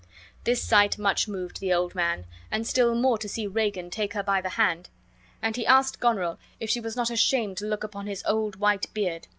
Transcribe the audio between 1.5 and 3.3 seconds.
the old man, and still more to